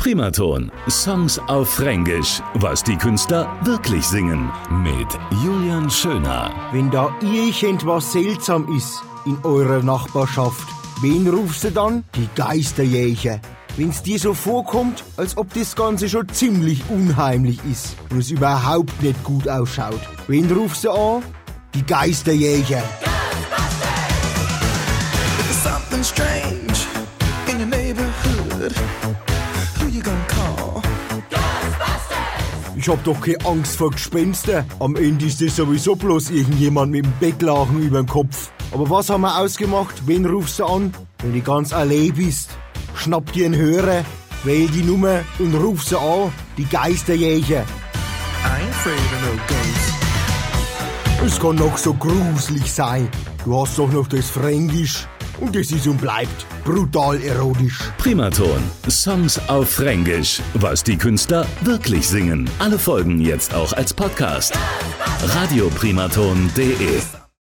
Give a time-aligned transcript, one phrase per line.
[0.00, 0.72] Primaton.
[0.88, 2.40] Songs auf Fränkisch.
[2.54, 4.50] Was die Künstler wirklich singen.
[4.82, 5.06] Mit
[5.44, 6.50] Julian Schöner.
[6.72, 10.66] Wenn da irgendwas seltsam ist in eurer Nachbarschaft,
[11.02, 12.04] wen rufst du dann?
[12.14, 13.40] Die Geisterjäger.
[13.76, 19.02] Wenn's dir so vorkommt, als ob das Ganze schon ziemlich unheimlich ist und es überhaupt
[19.02, 20.00] nicht gut ausschaut.
[20.28, 21.22] Wen rufst du an?
[21.74, 22.82] Die Geisterjäger.
[25.90, 26.69] There's
[32.82, 34.64] Ich hab doch keine Angst vor Gespenster.
[34.78, 38.50] Am Ende ist das sowieso bloß irgendjemand mit dem Becklachen überm Kopf.
[38.72, 39.94] Aber was haben wir ausgemacht?
[40.06, 40.94] Wen rufst du an?
[41.18, 42.48] Wenn du ganz allein bist.
[42.94, 44.02] Schnapp dir einen Hörer,
[44.44, 46.32] wähl die Nummer und ruf sie an.
[46.56, 47.60] Die Geisterjäger.
[47.60, 49.92] I ain't afraid of no ghosts.
[51.26, 53.10] Es kann noch so gruselig sein.
[53.44, 55.06] Du hast doch noch das Fränkisch.
[55.40, 57.78] Und es ist und bleibt brutal erotisch.
[57.98, 58.62] Primaton.
[58.88, 60.40] Songs auf Fränkisch.
[60.54, 62.48] Was die Künstler wirklich singen.
[62.58, 64.58] Alle Folgen jetzt auch als Podcast.
[65.22, 67.00] Radioprimaton.de